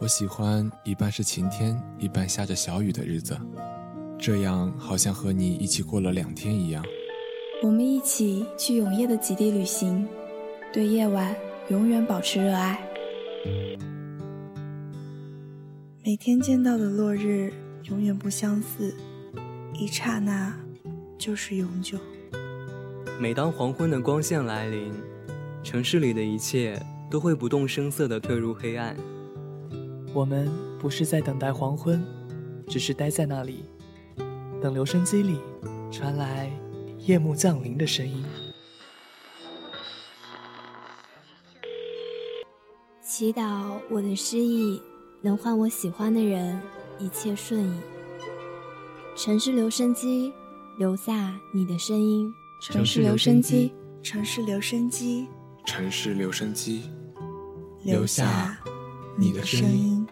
[0.00, 3.38] 我喜欢一半是晴天，一半下着小雨的日子，
[4.18, 6.82] 这样好像和你一起过了两天一样。
[7.62, 10.08] 我们一起去永夜的极地旅行，
[10.72, 11.36] 对夜晚
[11.68, 12.80] 永远保持热爱。
[16.02, 17.52] 每天见到的落日
[17.90, 18.96] 永远不相似，
[19.74, 20.58] 一刹那
[21.18, 21.98] 就是永久。
[23.20, 24.94] 每当黄昏的光线来临，
[25.62, 26.80] 城市里的一切
[27.10, 28.96] 都会不动声色地退入黑暗。
[30.12, 32.04] 我们不是在等待黄昏，
[32.66, 33.64] 只是待在那里，
[34.60, 35.38] 等留声机里
[35.90, 36.50] 传来
[36.98, 38.24] 夜幕降临的声音。
[43.02, 44.80] 祈祷我的失意
[45.20, 46.60] 能换我喜欢的人
[46.98, 47.80] 一切顺意。
[49.16, 50.32] 城市留声机，
[50.78, 52.32] 留下你的声音。
[52.62, 55.26] 城市留声机，城市留声机，
[55.66, 56.90] 城市留声机，
[57.82, 58.58] 留下
[59.20, 60.06] 你的声音。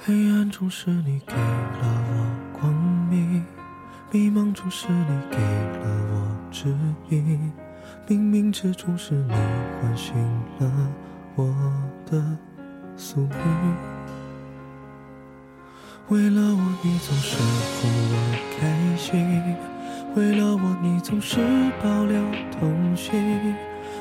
[0.00, 2.74] 黑暗中是你给了我光
[3.08, 3.44] 明，
[4.10, 6.74] 迷茫中是你给了我指
[7.10, 7.52] 引，
[8.08, 10.14] 冥冥之中是你唤醒
[10.58, 10.70] 了
[11.34, 11.54] 我
[12.10, 12.22] 的
[12.96, 13.28] 宿命。
[16.08, 18.14] 为了我，你总是哄我
[18.58, 19.12] 开心；
[20.16, 21.36] 为了我，你总是
[21.82, 22.22] 保留
[22.58, 23.12] 童心；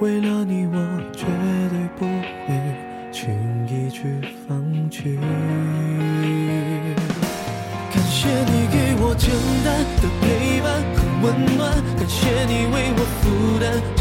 [0.00, 0.76] 为了你，我
[1.12, 1.26] 绝
[1.70, 2.04] 对不
[2.46, 2.88] 会。
[3.10, 3.34] 轻
[3.66, 5.16] 易去放弃。
[7.90, 10.66] 感谢你给我简单的陪伴
[11.20, 13.97] 温暖，感谢你为我负担。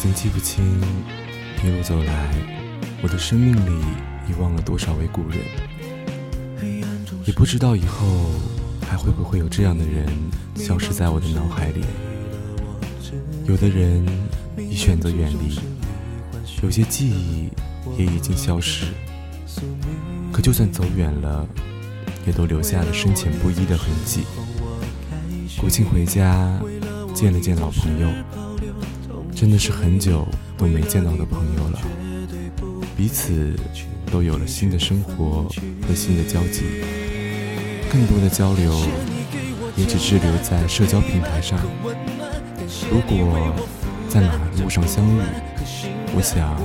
[0.00, 0.80] 经记不清
[1.64, 2.30] 一路走来，
[3.02, 3.84] 我的生命里
[4.28, 5.40] 遗忘了多少位故人，
[7.26, 8.06] 也不知道以后
[8.88, 10.06] 还会不会有这样的人
[10.54, 11.82] 消失在我的脑海里。
[13.44, 14.06] 有的人
[14.56, 15.58] 已选择远离，
[16.62, 17.48] 有些记忆
[17.98, 18.86] 也已经消失。
[20.32, 21.44] 可就算走远了，
[22.24, 24.22] 也都留下了深浅不一的痕迹。
[25.58, 26.56] 国庆回家
[27.12, 28.08] 见了见老朋友，
[29.40, 30.26] 真的是很久
[30.56, 31.80] 都没见到的朋友了。
[32.96, 33.54] 彼此
[34.10, 35.48] 都有了新的生活
[35.86, 36.64] 和新的交集，
[37.88, 38.76] 更多的交流
[39.76, 41.56] 也只滞留在社交平台上。
[42.90, 43.54] 如果
[44.08, 45.20] 在马路上相遇，
[46.16, 46.60] 我想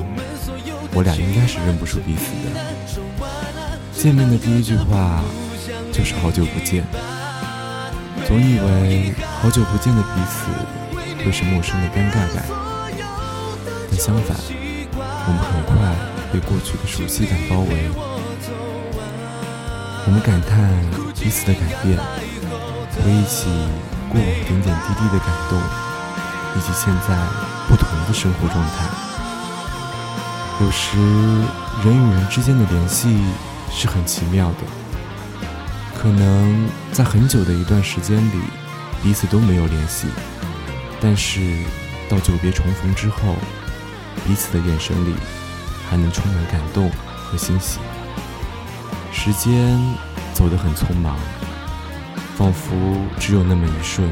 [0.95, 2.59] 我俩应该是认不出彼此的。
[3.93, 5.23] 见面的第一句话
[5.91, 6.83] 就是好久不见，
[8.27, 10.47] 总以为好久不见的彼此
[11.23, 12.43] 会是陌生的尴尬感，
[13.89, 14.37] 但相反，
[14.97, 15.73] 我们很快
[16.31, 17.89] 被过去的熟悉感包围。
[20.05, 20.69] 我们感叹
[21.15, 21.97] 彼此的改变，
[23.01, 23.47] 回忆起
[24.09, 25.59] 过往点点滴滴的感动。
[26.55, 27.17] 以及现在
[27.67, 28.85] 不同的生活状态，
[30.61, 30.99] 有时
[31.83, 33.25] 人与人之间的联系
[33.71, 34.57] 是很奇妙的。
[35.97, 38.39] 可能在很久的一段时间里，
[39.01, 40.05] 彼此都没有联系，
[41.05, 41.41] 但是
[42.07, 43.35] 到久别重逢之后，
[44.25, 45.13] 彼此的眼神里
[45.89, 46.89] 还能充满感动
[47.25, 47.79] 和欣喜。
[49.11, 49.77] 时间
[50.33, 51.19] 走得很匆忙，
[52.37, 52.73] 仿佛
[53.19, 54.09] 只有那么一瞬。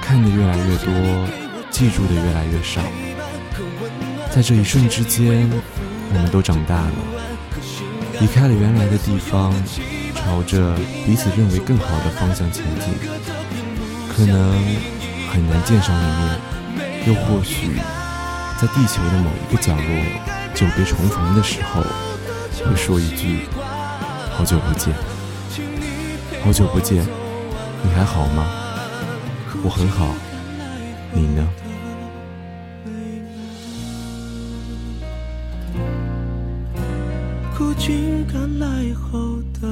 [0.00, 1.28] 看的越来越多，
[1.70, 2.82] 记住的越来越少。
[4.34, 5.48] 在这一瞬之间，
[6.12, 6.92] 我们都长大了，
[8.20, 9.54] 离开了原来的地方，
[10.16, 10.74] 朝着
[11.06, 12.94] 彼此认为更好的方向前进。
[14.12, 14.60] 可能
[15.32, 16.38] 很难见上一面，
[17.06, 17.80] 又或许
[18.60, 19.82] 在地球的某一个角落，
[20.54, 21.80] 久别重逢的时候，
[22.66, 23.46] 会说一句
[24.36, 24.92] ：“好久不见，
[26.44, 27.02] 好久不见，
[27.82, 28.44] 你还好吗？”
[29.64, 30.14] 我很好，
[31.14, 31.48] 你呢？
[37.56, 39.66] 苦尽甘来后的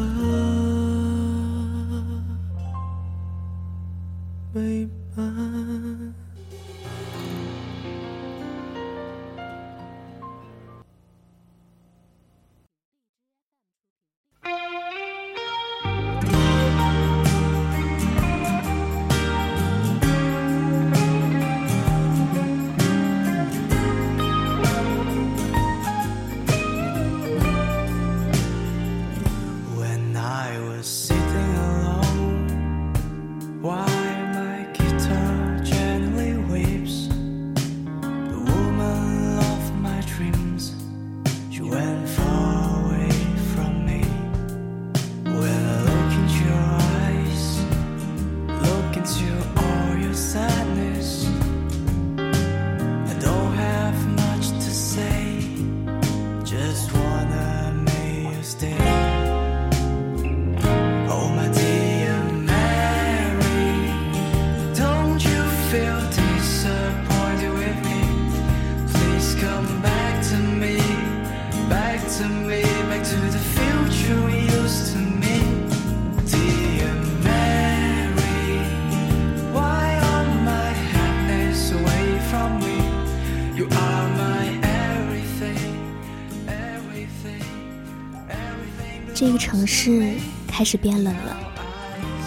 [89.21, 90.15] 这个城市
[90.49, 91.37] 开始变冷了，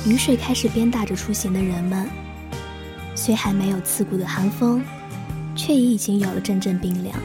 [0.05, 2.07] 雨水开始鞭打着出行的人们。
[3.15, 4.79] 虽还没有刺骨的寒风，
[5.55, 7.19] 却也已经有了阵阵冰凉。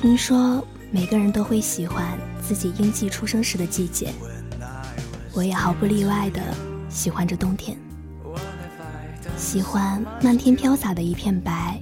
[0.00, 4.14] 听说每个人都会喜欢自己应季出生时的季节，
[5.34, 6.40] 我也毫不例外的
[6.88, 7.76] 喜欢着冬天，
[9.36, 11.78] 喜欢漫天飘洒的一片白，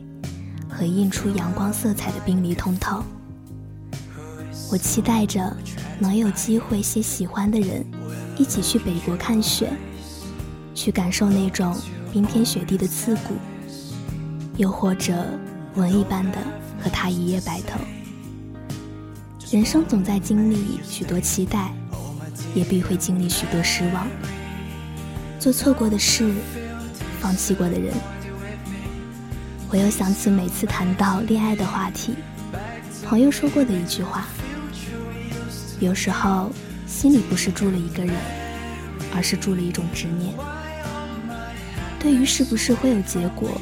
[0.68, 3.04] 和映出阳光色彩的冰梨通透。
[4.72, 5.56] 我期待着
[6.00, 7.84] 能有机会携喜欢的人
[8.36, 9.72] 一起去北国看雪，
[10.74, 11.76] 去感受那种
[12.12, 13.34] 冰天雪地的刺骨，
[14.56, 15.26] 又或者
[15.74, 16.38] 文艺般的
[16.80, 17.80] 和他一夜白头。
[19.50, 21.72] 人生总在经历许多期待，
[22.54, 24.06] 也必会经历许多失望，
[25.40, 26.32] 做错过的事，
[27.18, 27.92] 放弃过的人。
[29.70, 32.14] 我又想起每次谈到恋爱的话题，
[33.04, 34.28] 朋友说过的一句话。
[35.80, 36.50] 有时候，
[36.86, 38.14] 心里不是住了一个人，
[39.14, 40.34] 而是住了一种执念。
[42.00, 43.60] 对于是不是会有结果，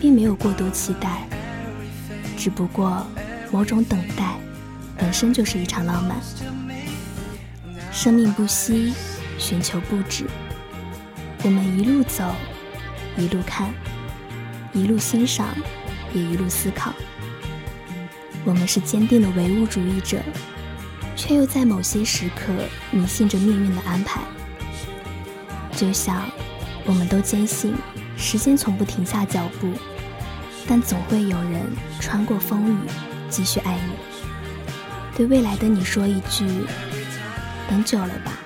[0.00, 1.26] 并没有过多期待，
[2.36, 3.06] 只不过
[3.50, 4.36] 某种等待，
[4.98, 6.18] 本身就是一场浪漫。
[7.90, 8.92] 生命不息，
[9.38, 10.26] 寻求不止。
[11.42, 12.34] 我们一路走，
[13.16, 13.72] 一路看，
[14.72, 15.48] 一路欣赏，
[16.12, 16.92] 也一路思考。
[18.44, 20.18] 我们是坚定的唯物主义者。
[21.26, 22.52] 却又在某些时刻
[22.90, 24.20] 迷信着命运的安排，
[25.74, 26.22] 就像
[26.84, 27.74] 我们都坚信
[28.14, 29.72] 时间从不停下脚步，
[30.68, 31.62] 但总会有人
[31.98, 32.76] 穿过风雨
[33.30, 33.94] 继续爱你。
[35.16, 36.46] 对未来的你说一句：
[37.70, 38.38] 等久了吧。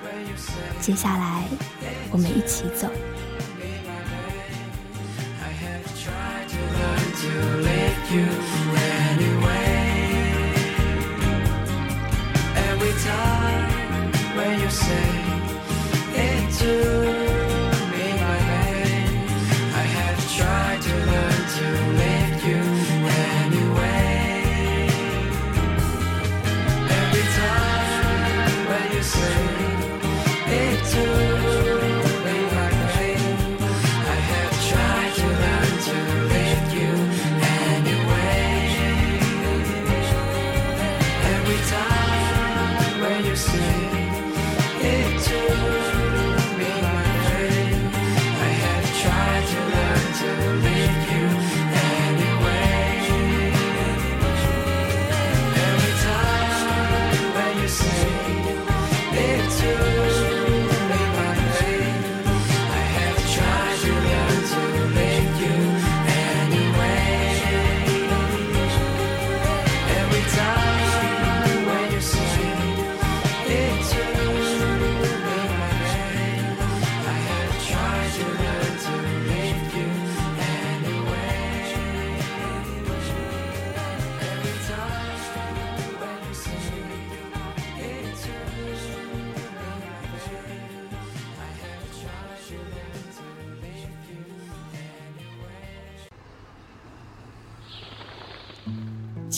[0.79, 1.43] 接下来，
[2.09, 2.89] 我们一起走。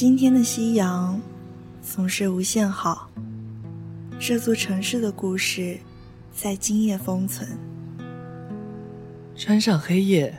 [0.01, 1.22] 今天的夕阳
[1.79, 3.08] 总是无限好，
[4.20, 5.77] 这座城市的故事
[6.34, 7.48] 在今夜封存。
[9.36, 10.36] 穿上黑夜，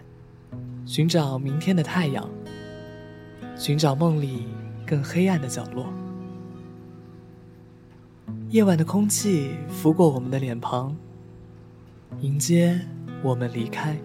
[0.84, 2.28] 寻找明天的太阳，
[3.54, 4.48] 寻找梦里
[4.84, 5.86] 更黑暗的角落。
[8.48, 10.96] 夜晚的空气拂过我们的脸庞，
[12.20, 12.80] 迎接
[13.22, 13.96] 我们离开。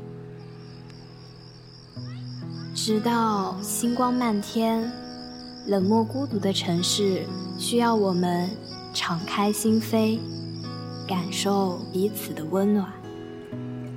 [2.76, 4.88] 直到星光漫天，
[5.68, 7.26] 冷漠孤独的城市
[7.60, 8.50] 需要我们
[8.94, 10.18] 敞开心扉，
[11.06, 12.90] 感受彼此的温暖。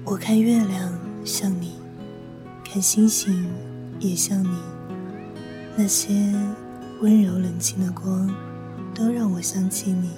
[0.04, 1.74] 我看月亮像你，
[2.64, 3.48] 看星星
[4.00, 4.58] 也像你，
[5.76, 6.12] 那些
[7.02, 8.28] 温柔冷清的光，
[8.92, 10.10] 都让我想起你。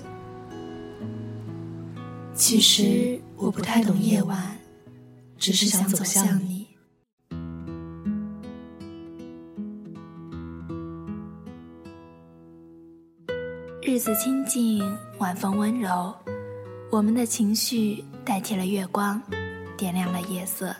[2.35, 4.57] 其实我不太懂夜晚，
[5.37, 6.62] 只是想走向你。
[13.85, 14.81] 日子清静，
[15.19, 16.15] 晚风温柔，
[16.89, 19.21] 我们的情绪代替了月光。
[19.77, 20.73] 点亮了夜色，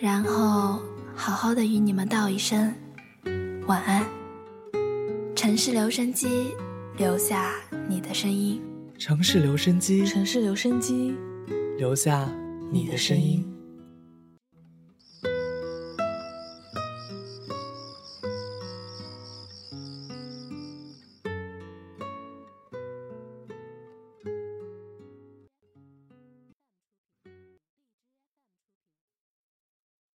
[0.00, 0.80] 然后
[1.14, 2.72] 好好的与你们道一声
[3.66, 4.02] 晚安。
[5.34, 6.54] 城市留声机，
[6.96, 7.52] 留下
[7.86, 8.62] 你的声音。
[8.96, 11.14] 城市留声机，城市留声机，
[11.76, 12.26] 留下
[12.72, 13.46] 你的声音。